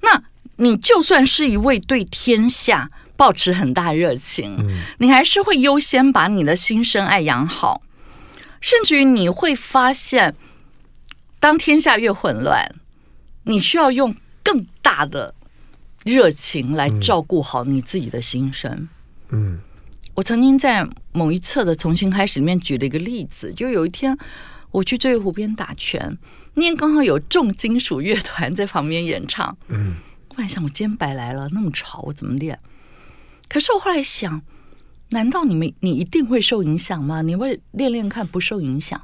[0.00, 0.22] 那
[0.56, 4.56] 你就算是一位对天下抱持很大热情，
[4.98, 7.82] 你还是会优先把你的心声爱养好。
[8.60, 10.34] 甚至于你会发现，
[11.38, 12.74] 当天下越混乱，
[13.44, 15.34] 你需要用更大的
[16.04, 18.88] 热情来照顾好你自己的心声。
[19.30, 19.60] 嗯，
[20.18, 24.18] 我曾经在某一册的重新开始里面举了一个例子，就有一天
[24.72, 26.18] 我去醉月湖边打拳，
[26.54, 29.56] 那天刚好有重金属乐团在旁边演唱。
[29.68, 29.94] 嗯，
[30.30, 32.58] 我本来想我今天白来了，那么吵，我怎么练？
[33.48, 34.42] 可是我后来想。
[35.10, 37.22] 难道你们你一定会受影响吗？
[37.22, 39.00] 你会练练看不受影响？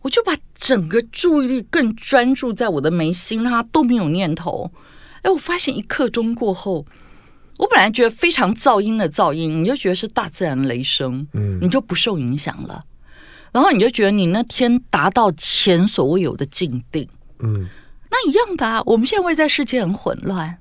[0.00, 4.70] 我就把整个注意力更专注在我的眉心，让它都没有念头。
[5.22, 6.86] 哎，我发现一刻钟过后，
[7.58, 12.84] 我本来觉得非常噪音的噪音，你就觉得是大自然雷声，嗯，你就不受影响了。
[13.52, 17.08] 然后你就觉得你那天达到前所未有的静定，
[17.40, 17.68] 嗯，
[18.10, 18.82] 那一样的啊。
[18.86, 20.58] 我们现在会在世界很混乱，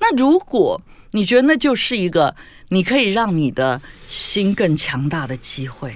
[0.00, 2.34] 那如果你觉得那就是一个。
[2.70, 5.94] 你可以让你的心更强大的机会，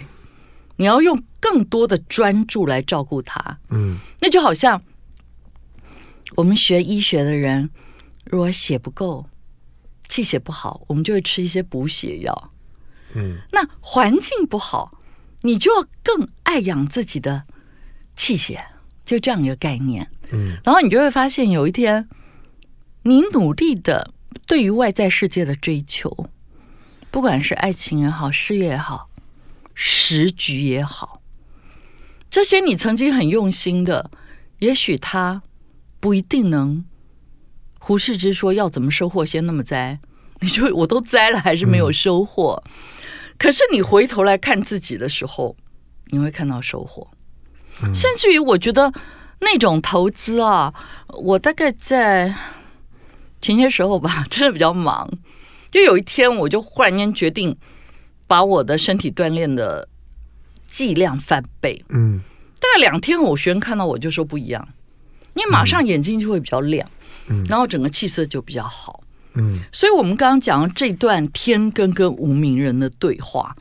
[0.77, 3.59] 你要用更多的专注来照顾它。
[3.69, 4.83] 嗯，那就好像
[6.35, 7.69] 我们学医学的人，
[8.25, 9.27] 如果血不够，
[10.13, 12.53] 气血不好，我们就会吃一些补血药。
[13.15, 15.01] 嗯，那环境不好，
[15.41, 17.45] 你就要更爱养自己的
[18.15, 18.63] 气血，
[19.07, 20.11] 就这样一个概念。
[20.31, 22.11] 嗯，然后你就会发现，有一天
[23.05, 24.13] 你努力的
[24.47, 26.29] 对于外在世界的追求。
[27.11, 29.09] 不管是爱情也好，事业也好，
[29.75, 31.23] 时局也好，
[32.31, 34.11] 这些你曾经很用心的，
[34.59, 35.43] 也许他
[36.01, 36.85] 不一定能
[37.85, 39.99] 胡适之说要怎么收获先那么栽，
[40.41, 42.63] 你就我都栽了还是没有收获。
[42.65, 42.73] 嗯、
[43.37, 45.57] 可是你回头来看自己的时候，
[46.07, 47.09] 你会看到收获。
[47.83, 48.93] 嗯、甚至于我觉得
[49.41, 50.73] 那种投资啊，
[51.09, 52.33] 我大概在
[53.41, 55.11] 前些时候吧， 真的比较忙。
[55.73, 57.57] 就有一天，我就忽然间决定
[58.29, 59.89] 把我的身体锻炼的
[60.69, 61.85] 剂量翻倍。
[61.89, 62.21] 嗯，
[62.61, 64.69] 大概两天，我学生看到我就说不一样，
[65.35, 66.87] 因为马上眼睛就会比较亮，
[67.29, 69.03] 嗯，然后整个气色就比较好。
[69.35, 73.57] 嗯，所以我们刚刚讲的这段天根跟无名人的对话，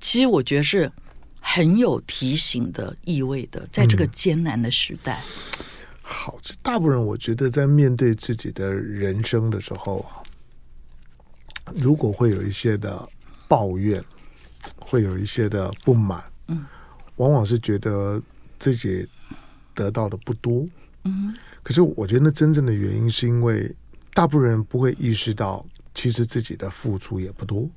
[0.00, 0.92] 其实我觉得是
[1.40, 5.18] 很有提醒的意味的，在这个艰难的时代。
[5.18, 5.64] 嗯、
[6.02, 10.20] 好，这大部分人我觉得在面对自己的人生的时候啊
[11.74, 13.08] 如果会有一些的
[13.46, 14.02] 抱怨，
[14.78, 16.66] 会有一些的不满，嗯，
[17.16, 18.20] 往往是觉得
[18.58, 19.06] 自己
[19.74, 20.66] 得到的不多，
[21.08, 23.74] 嗯，可是我觉得那真正的原因是因为
[24.12, 27.68] 大部分人不会意识到，其实自己的付出也不多，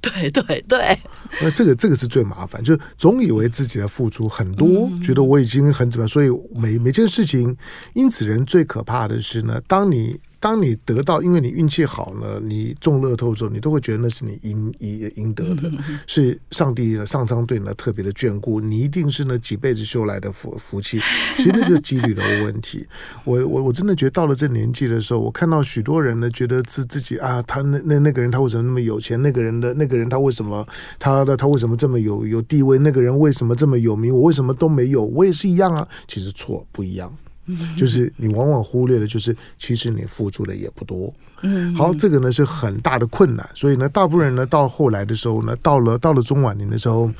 [0.00, 0.98] 对对对，
[1.42, 7.56] 那这个这个是最麻烦，就总以为自己的付出很多，觉得我已经很怎么样，所以每每件事情，
[7.94, 10.20] 因此人最可怕的是呢，当你。
[10.40, 15.70] 当你得到，因为你运气好呢，你中乐透之后，你都会觉得那是你应应应得的，
[16.06, 21.00] 是上帝上苍对你的特别的眷顾，你一定是那几辈子修来的福福气。
[21.36, 22.86] 其实那就是几率的问题。
[23.24, 29.20] 我我我真的觉得到了这年纪的时候，我看到许多人呢，觉得自自己啊，他那那那个人他为什么那么有钱？
[29.20, 30.66] 那个人的那个人他为什么
[30.98, 32.78] 他的他为什么这么有有地位？
[32.78, 34.14] 那个人为什么这么有名？
[34.14, 35.04] 我为什么都没有？
[35.04, 35.86] 我也是一样啊。
[36.06, 37.12] 其实错不一样。
[37.76, 41.12] 就是你往往忽略的，就是其实你付出的也不多。
[41.42, 43.48] 嗯，好，这个呢是很大的困难。
[43.54, 47.10] 所以呢，大部分人呢到后来的时候呢，到了到了中晚年的时候，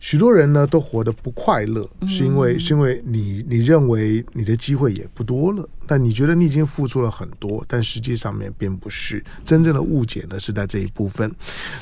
[0.00, 11.30] 许多人呢都活得不快乐，是因为是因为你你认为你的机会也不多了，但你觉得你已经付出了很多，但实际上面并不是真正的误解呢，是在这一部分。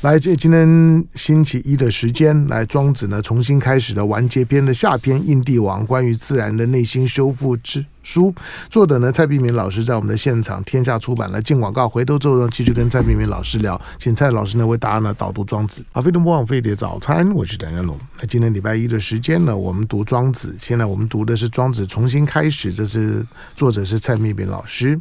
[0.02, 8.34] 来，这今天星期一的时间，来庄子呢重新开始的完结篇的下篇，印帝王关于自然的内心修复之书，
[8.68, 11.40] 作者呢蔡碧明老师在我们的现场，天下出版了。
[11.40, 15.84] 进广告，回头之后呢，继续跟蔡碧明老师聊，请蔡老师呢为大家呢导读庄子。
[15.92, 17.98] 啊，飞碟播放飞碟早餐，我是邓家龙。
[18.18, 20.54] 那今天礼拜一的时间呢，我们读庄子。
[20.58, 24.98] 现在我们读的是庄子重新开始，这是作者是蔡璧名老师。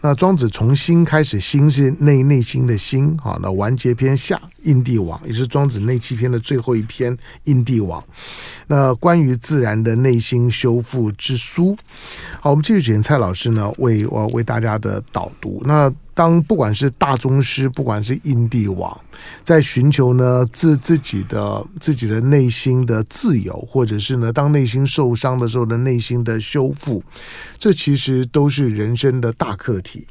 [0.00, 3.16] 那庄子从心开始，心是内内心的心。
[3.18, 8.02] 好，那完结篇下，印帝王，也是庄子内七篇的最后一篇，印帝王。
[8.66, 11.76] 那关于自然的内心修复之书，
[12.40, 15.62] 好，我们继续请蔡老师呢为我为大家的导读。
[15.64, 19.00] 那当不管是大宗师，不管是印帝王，
[19.42, 27.02] 在寻求呢自自己的自己的内心的自由，或者是呢当内心受伤的时候的内心的修复，
[27.58, 30.06] 这其实都是人生的大课题。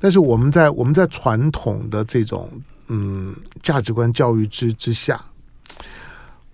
[0.00, 2.50] 但是我们在我们在传统的这种
[2.88, 5.20] 嗯价值观教育之之下。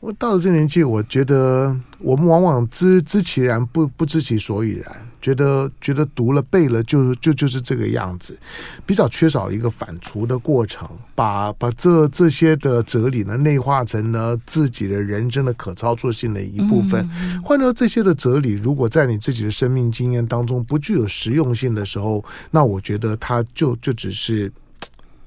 [0.01, 8.37] 我到了这年纪，我觉得我们往往知知其然，不不知其所以然，觉得觉得读了背了就就就是这个样子，
[8.85, 17.09] 比较缺少一个反刍的过程，把把这这些的哲理呢内化成呢自己的人生的可操作性的一部分。
[17.43, 24.53] 换到这些的哲理，如果在你自己的生命经验当中不具有实用性的时候，那我觉得它就就只是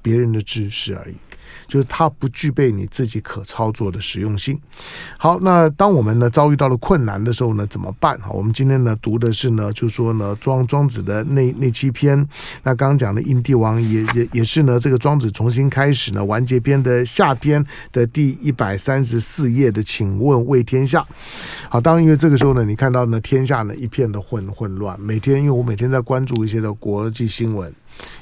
[0.00, 1.16] 别人的知识而已。
[1.66, 4.58] 就是它不具备你自己可操作的实用性。
[5.16, 8.18] 好，那当我们呢遭遇到了困难的时候呢，怎么办？
[8.20, 12.18] 好，我们今天呢读的是呢，就是说呢庄庄子的那那七篇。
[12.62, 21.04] 那刚刚讲的印帝王也也也是呢这个庄子重新开始呢完结篇的下篇的第一百三十四页的，请问为天下。
[21.68, 27.72] 好，当因为这个时候呢，你看到呢天下呢一片的混混乱，每天因为我每天在关注一些的国际新闻。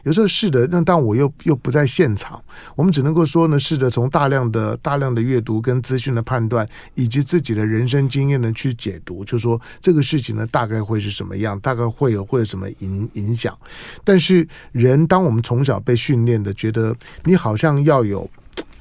[0.04, 2.42] 有时候是的，那但我又又不在现场，
[2.74, 13.56] 我们只能够说呢，试着从大量的大量的阅读跟资讯的判断，以及自己的人生经验呢去解读，就说这个事情呢大概会是什么样，大概会有会有什么影影响。
[14.04, 18.28] 但是人，当我们从小被训练的，觉得你好像要有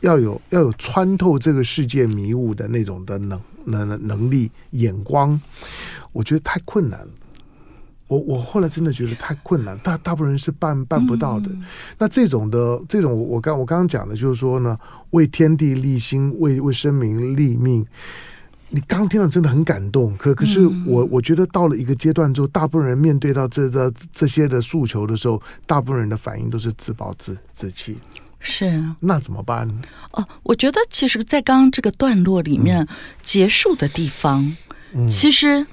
[0.01, 5.39] 要有要有穿透这个世界迷雾的那种的能能能力眼光，
[6.11, 7.09] 我觉得太困难了。
[8.07, 11.47] 我我后来真的觉得太困难，大大部分人是办办不到的。
[11.49, 11.63] 嗯、
[11.97, 14.77] 那这种的这种我，我刚我刚刚讲的就是说呢，
[15.09, 17.83] 为天地立心，为为生民立命。
[18.69, 27.97] 你刚听到真的很感动，可可是我、嗯、我觉得到了一个阶段之后，大部分人面对到这这这些的诉求的时候，大部分人的反应都是自暴自自弃。
[28.39, 29.67] 是啊，那怎么办？
[30.11, 32.87] 哦，我觉得其实，在刚刚这个段落里面、嗯、
[33.23, 34.55] 结束的地方，
[34.93, 35.65] 嗯、其实。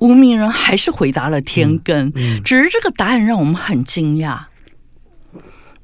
[0.00, 4.44] 无名人还是回答了天根，嗯嗯、只是这个答案让我们很惊讶。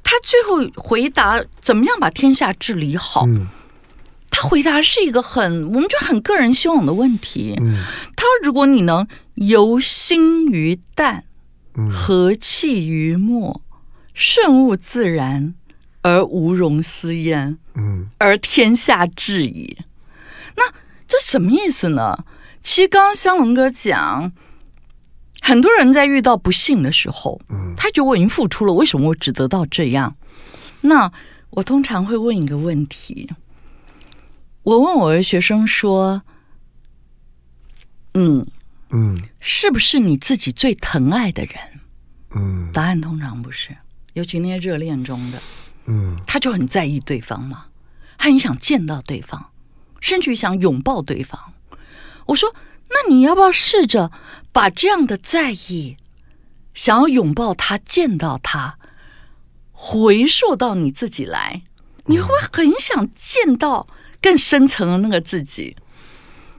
[0.02, 3.24] 他最后回答怎么样把天下治理好？
[3.26, 3.46] 嗯、
[4.30, 7.56] 他回答是一个很我们就很个人希望的问题。
[7.60, 7.84] 嗯、
[8.16, 11.24] 他说：“如果你能由心于淡，
[11.90, 13.62] 和气于末，
[14.12, 15.54] 顺物自然
[16.02, 17.56] 而无容斯焉，
[18.18, 19.78] 而天下治矣。”
[20.56, 20.64] 那
[21.08, 22.24] 这什么意思呢？
[22.62, 24.32] 其实刚刚香龙哥讲，
[25.40, 30.16] 很多人在遇到不幸的时候，嗯，他觉得我已经付出了，为什么我只得到这样？
[30.82, 31.12] 那
[31.50, 33.28] 我通常会问一个问题，
[34.62, 36.22] 我问我的学生说
[38.14, 38.46] ：“你，
[38.90, 41.54] 嗯，是不是你自己最疼爱的人？”
[42.34, 43.76] 嗯，答案通常不是，
[44.14, 45.42] 尤其那些热恋中的，
[45.86, 47.66] 嗯，他就很在意对方嘛，
[48.16, 49.50] 他很想见到对方，
[50.00, 51.52] 甚至于想拥抱对方。
[52.26, 52.54] 我说
[52.90, 54.10] ：“那你要不要试着
[54.52, 55.96] 把这样的在意，
[56.74, 58.78] 想要拥抱他、见到他，
[59.72, 61.62] 回溯到你自己来？
[62.06, 63.86] 你会很想见到
[64.20, 65.76] 更深层的那个自己。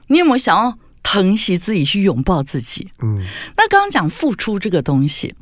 [0.06, 2.90] 你有没有想要疼惜自己，去拥抱自己？
[3.00, 3.24] 嗯。
[3.56, 5.34] 那刚刚讲付出这个东西，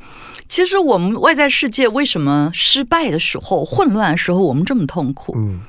[0.49, 5.35] 其实我们外在世界为什么失败的时候、混乱的时候，我们这么痛苦？
[5.37, 5.61] 嗯。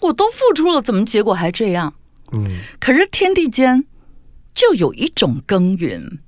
[0.00, 1.94] 我都付出了，怎么结果还这样？”
[2.32, 3.84] 嗯，可是天地间
[4.54, 6.18] 就有一种耕耘，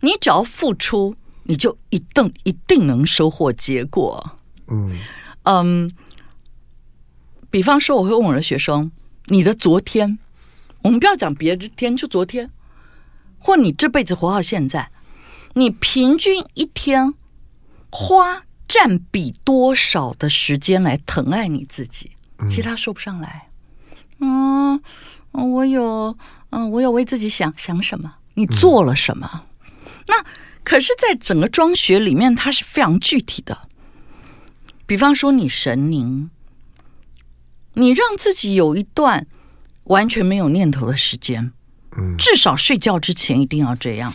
[0.00, 4.36] 你只要付出，你就一定一定能收获结果。
[4.66, 4.98] 嗯
[5.44, 5.90] 嗯，
[7.50, 8.92] 比方说，我会问我的学生
[9.28, 10.18] ：“你的昨天，
[10.82, 12.50] 我们不要讲别的天，就昨天，
[13.38, 14.90] 或你这辈子活到现在，
[15.54, 17.14] 你平均一天
[17.90, 22.12] 花占比多少的时间来疼爱你自己？
[22.50, 23.48] 其他说不上来。”
[24.20, 24.80] 嗯。
[25.32, 26.16] 我有，
[26.50, 28.14] 嗯，我有为自己想想什么？
[28.34, 29.44] 你做了什么？
[29.64, 29.70] 嗯、
[30.06, 30.24] 那
[30.62, 33.68] 可是，在整个庄学里面，它是非常具体的。
[34.86, 36.30] 比方说，你神宁，
[37.74, 39.26] 你让自己有一段
[39.84, 41.52] 完全没有念头的时间，
[41.96, 44.12] 嗯，至少睡觉之前一定要这样。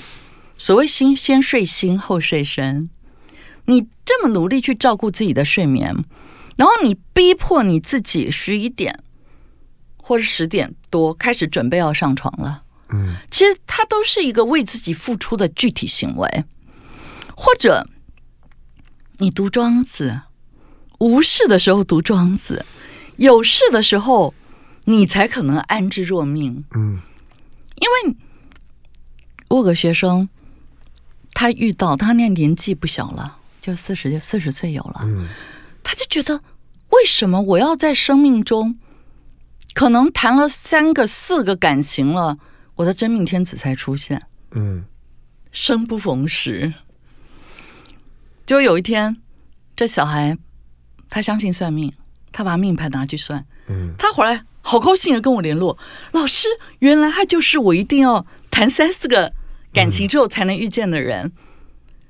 [0.57, 2.89] 所谓“心先睡心，后睡身”，
[3.65, 5.95] 你这么努力去照顾自己的睡眠，
[6.55, 9.03] 然后你逼迫你自己十一点
[10.05, 12.61] 或者十点多开始准备要上床了。
[12.89, 16.43] 嗯，其实它都是一个为自己付出的具体行为，
[17.35, 17.87] 或者
[19.17, 20.21] 你读庄子，
[20.99, 22.65] 无事的时候读庄子，
[23.15, 24.33] 有事的时候
[24.83, 26.65] 你才可能安之若命。
[26.75, 26.99] 嗯，
[27.77, 28.17] 因为
[29.47, 30.27] 我有个学生，
[31.33, 35.29] 他遇到他那年纪不小了，就四十四十岁有了，嗯，
[35.81, 36.43] 他就觉得
[36.89, 38.77] 为什么我要在生命中
[39.73, 42.37] 可能谈了三个四个感情了？
[42.75, 44.21] 我的真命天子才出现，
[44.51, 44.83] 嗯，
[45.51, 46.73] 生不逢时。
[48.45, 49.15] 就有一天，
[49.75, 50.37] 这小孩
[51.09, 51.93] 他相信算命，
[52.31, 55.77] 他把命盘拿去算，嗯，他回来好高兴的跟我联络，
[56.11, 56.47] 老师，
[56.79, 59.31] 原来他就是我一定要谈三四个
[59.71, 61.25] 感情之后才能遇见的人。
[61.25, 61.31] 嗯，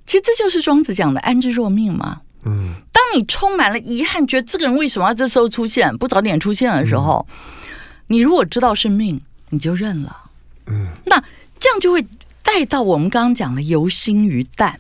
[0.06, 7.26] 其实这就是庄子讲的安之若命嘛，嗯，当你充满了遗憾，觉得这个人为什么要这时候出现，不早点出现的时候，
[8.08, 10.16] 你如果知道是命，你就认了。
[10.68, 11.22] 嗯，那
[11.60, 12.06] 这样就会
[12.44, 14.80] 带到我们刚刚讲的由心于淡。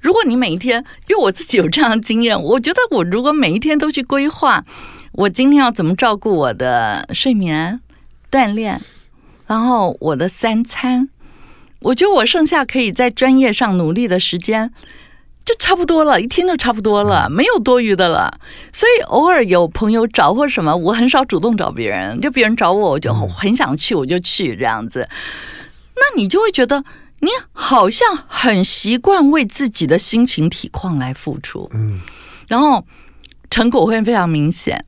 [0.00, 4.64] 如果你每一天，因为我自己有这样的经验，我觉得我如果每一天都去规划，
[5.12, 7.80] 我今天要怎么照顾我的睡眠、
[8.30, 8.80] 锻炼，
[9.46, 11.08] 然后我的三餐，
[11.80, 14.70] 我觉得我剩下可以在专业上努力的时间。
[15.46, 18.40] 就差不多了，一天就差不多了，没有多余的了。
[18.72, 25.08] 所以偶尔有朋友找或什么，我很少主动找别人，就别人找我，我就很想去，我就去这样子。
[25.94, 26.84] 那你就会觉得
[27.20, 32.00] 你好像很习惯为自己的心情体况来付出，嗯，
[32.48, 32.84] 然后
[33.48, 34.84] 成果会非常明显。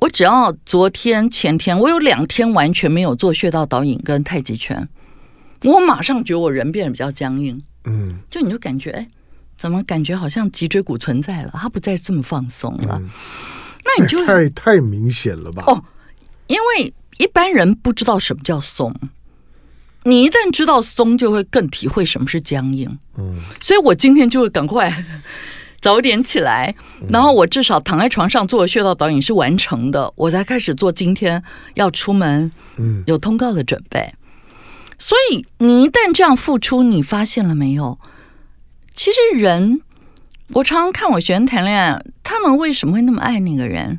[0.00, 4.86] 我只要昨天前天，我有两天完全没有做穴道导引跟太极拳，
[5.64, 7.62] 我马上觉得我人变得比较僵硬。
[7.86, 9.08] 嗯，就你就感觉，哎，
[9.56, 12.98] 怎么感觉好像脊椎骨存在了，它不再这么放松了？
[13.00, 13.08] 嗯、
[13.84, 15.64] 那你就 太太明显了吧？
[15.66, 15.84] 哦，
[16.48, 18.94] 因为一般人不知道什么叫松，
[20.02, 22.98] 你一旦知道松，就会更体会什么是僵硬。
[23.16, 24.92] 嗯，所以我今天就会赶快
[25.80, 26.74] 早点起来，
[27.08, 31.42] 然后我至少躺在床上做穴道导引是完成的，我才开始做今天
[31.74, 34.12] 要出门，嗯，有通告的准备。
[34.98, 37.98] 所以，你一旦这样付出，你发现了没有？
[38.94, 39.82] 其实人，
[40.54, 43.98] 我常常看我学生谈恋爱，他们为什么会那么爱那个人？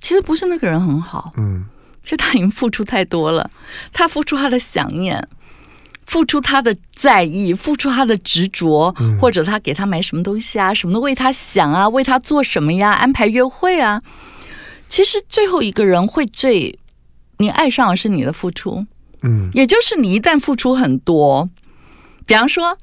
[0.00, 1.66] 其实不是那个人很好，嗯，
[2.04, 3.50] 是他已经付出太多了。
[3.92, 5.26] 他付出他的想念，
[6.06, 14.02] 付出他的在意，付出他的执着，或者他给他买什么东西啊，什么都为他想啊，为他做什么呀，安排约会啊。
[14.88, 16.78] 其实最后一个人会最
[17.36, 18.86] 你爱上的是你的付出。
[19.22, 21.48] 嗯，也就是你一旦付出很多，
[22.26, 22.78] 比方说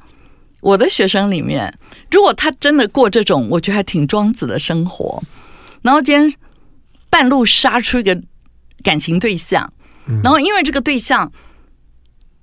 [0.59, 1.77] 我的学生里面，
[2.11, 5.23] 如果他真的过这种我觉得还挺庄子的生活，
[5.81, 6.33] 然后今天
[7.09, 8.21] 半路杀出一个
[8.83, 9.71] 感情对象，
[10.23, 11.31] 然后因为这个对象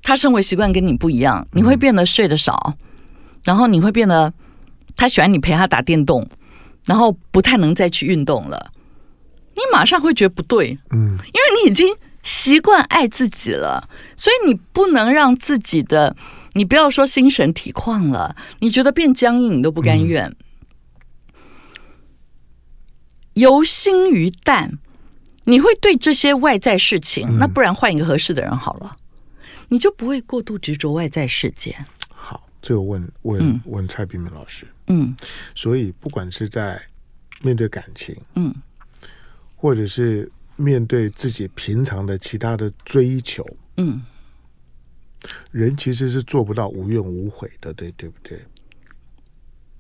[0.03, 2.75] 他生活习惯跟你不一样，你会变得睡得少，
[3.45, 4.33] 然后你会变得
[4.97, 6.27] 他喜欢你陪他打电动，
[6.87, 8.73] 然后不太能再去运动了，
[9.55, 11.95] 你马上会觉得不对，嗯，因为你已经。
[12.23, 16.15] 习惯爱自己了，所以你不能让自己的，
[16.53, 20.27] 你不要说心神体况了，你觉得变僵硬，你都不甘愿。
[20.27, 20.35] 嗯、
[23.35, 24.79] 由心于淡，
[25.45, 28.97] 你会对这些外在事情，嗯、那不然换一个合适的人好了，
[29.69, 31.77] 你就不会过度执着外在世界。
[32.09, 35.17] 好，这个问问问蔡璧名老师，嗯，
[35.57, 36.81] 所以不管是在
[37.41, 38.55] 面对感情，嗯，
[39.57, 40.31] 或者是。
[40.63, 43.45] 面对自己平常的其他的追求，
[43.77, 44.03] 嗯，
[45.51, 48.41] 人其实是做不到无怨无悔的，对对不对？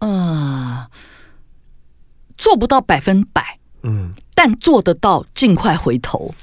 [0.00, 0.86] 呃，
[2.36, 6.34] 做不到百分百，嗯，但做得到尽快回头。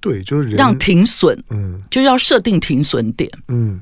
[0.00, 3.80] 对，就是人让停损，嗯，就要设定停损点，嗯，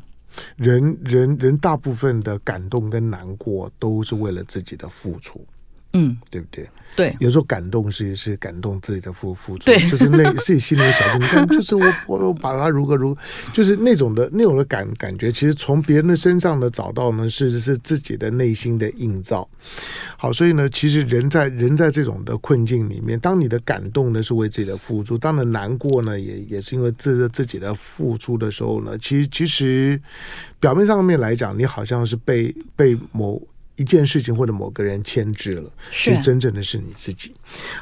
[0.57, 5.47] 人人人大部分的感动跟难过都是为了自己的付出，
[5.93, 6.68] 嗯，对不对？
[6.97, 13.20] 对，有时候感动是是感动自己的付付出，对，就是那 自己心里的小动，作，就是我我把它如何如何，
[13.53, 19.49] 就是那种的那种的感感觉，其实从别人的身上呢找到呢是是自己的内心的映照。
[20.16, 30.01] 好，所以呢，其实人在人在这种的困境里面，当你的感动呢是为自己的付出，当然难过呢也也是因为自自己的付出的时候呢，其实其实
[30.59, 33.41] 表面上面来讲，你好像是被被某。
[33.79, 37.33] 一件事情或者某个人牵制了，所以真正的是你自己。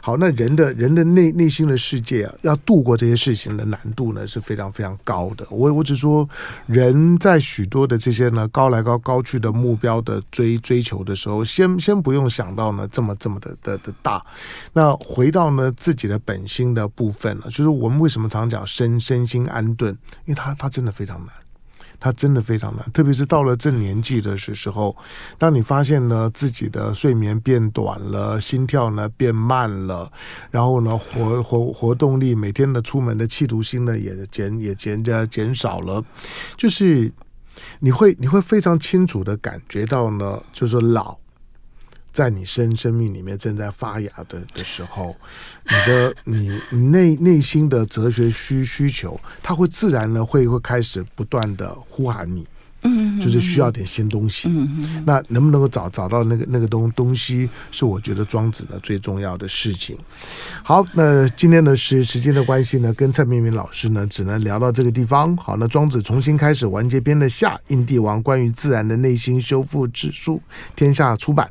[0.01, 5.47] 好，那人的人的内内心的世界啊，要度过这些事情的难度呢是非常非常高的。
[5.51, 6.29] 我我只说，
[6.67, 14.25] 人在许多的这些呢高来高高去的目标的追追求的时候，先先不用想到呢这么这么的的的大。
[14.73, 21.35] 那回到呢自己的本心的部分呢，就是我们为什么常讲身身心安顿，因为它它真的非常难。
[21.99, 24.97] 他真的非常难，特别是到了这年纪的时时候，
[25.39, 30.11] 当你发现呢自己的睡眠变短了，心跳呢变慢了，
[30.51, 36.05] 然后呢活活活动力每天的出门的企图心呢也减也减加减少了，
[36.57, 37.13] 就是
[37.81, 41.17] 你会你会非常清楚的感觉到呢，就是老。
[42.17, 45.15] 在你生生命里面正在发芽的的时候，
[45.65, 46.49] 你的你
[46.89, 52.47] 内内心的哲学需需求，它会自然的会会开始不断的呼喊你。
[52.87, 54.49] 嗯，就是需要点新东西。
[54.49, 59.97] 嗯，那能不能够找找到那个那个东东西，是我觉得庄子呢最重要的事情。
[60.63, 65.37] 好，那今天呢是时间的关系呢，跟蔡明明老师呢只能聊到这个地方。
[65.37, 70.41] 好，那庄子重新开始完结篇的下，印帝王关于自然的内心修复之书，
[70.75, 71.51] 天下出版。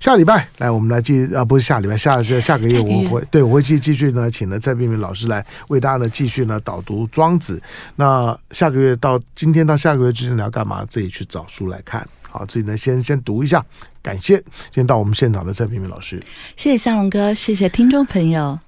[0.00, 7.60] 下礼拜来，我们来继啊，不是下礼拜，下下下个月我会对我会继继续呢，请了蔡明明老师来为大家呢继续呢导读庄子。
[7.96, 10.67] 那下个月到今天到下个月之间聊干嘛？
[10.86, 13.64] 自己去找书来看，好，自己呢先先读一下。
[14.02, 16.22] 感谢今天到我们现场的蔡明明老师，
[16.56, 18.58] 谢谢向荣哥，谢谢听众朋友。